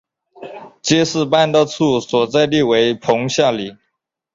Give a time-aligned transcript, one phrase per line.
[0.01, 0.07] 街道办
[1.51, 3.77] 事处所在地为棚下岭。